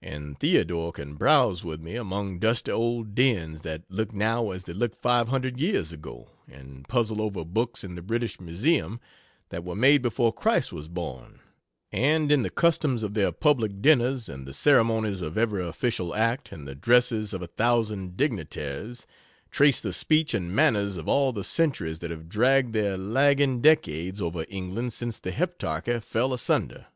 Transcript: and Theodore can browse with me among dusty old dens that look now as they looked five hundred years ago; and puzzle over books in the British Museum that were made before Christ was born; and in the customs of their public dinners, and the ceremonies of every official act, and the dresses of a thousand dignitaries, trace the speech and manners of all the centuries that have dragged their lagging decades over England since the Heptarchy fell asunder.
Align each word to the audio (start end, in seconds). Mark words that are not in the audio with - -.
and 0.00 0.38
Theodore 0.40 0.90
can 0.90 1.16
browse 1.16 1.62
with 1.62 1.82
me 1.82 1.96
among 1.96 2.38
dusty 2.38 2.72
old 2.72 3.14
dens 3.14 3.60
that 3.60 3.82
look 3.90 4.10
now 4.10 4.52
as 4.52 4.64
they 4.64 4.72
looked 4.72 4.96
five 4.96 5.28
hundred 5.28 5.60
years 5.60 5.92
ago; 5.92 6.30
and 6.48 6.88
puzzle 6.88 7.20
over 7.20 7.44
books 7.44 7.84
in 7.84 7.94
the 7.94 8.00
British 8.00 8.40
Museum 8.40 9.00
that 9.50 9.64
were 9.64 9.74
made 9.76 10.00
before 10.00 10.32
Christ 10.32 10.72
was 10.72 10.88
born; 10.88 11.40
and 11.92 12.32
in 12.32 12.42
the 12.42 12.48
customs 12.48 13.02
of 13.02 13.12
their 13.12 13.30
public 13.32 13.82
dinners, 13.82 14.30
and 14.30 14.46
the 14.48 14.54
ceremonies 14.54 15.20
of 15.20 15.36
every 15.36 15.62
official 15.62 16.14
act, 16.14 16.52
and 16.52 16.66
the 16.66 16.74
dresses 16.74 17.34
of 17.34 17.42
a 17.42 17.46
thousand 17.46 18.16
dignitaries, 18.16 19.06
trace 19.50 19.82
the 19.82 19.92
speech 19.92 20.32
and 20.32 20.56
manners 20.56 20.96
of 20.96 21.06
all 21.06 21.34
the 21.34 21.44
centuries 21.44 21.98
that 21.98 22.10
have 22.10 22.30
dragged 22.30 22.72
their 22.72 22.96
lagging 22.96 23.60
decades 23.60 24.22
over 24.22 24.46
England 24.48 24.94
since 24.94 25.18
the 25.18 25.32
Heptarchy 25.32 26.00
fell 26.02 26.32
asunder. 26.32 26.86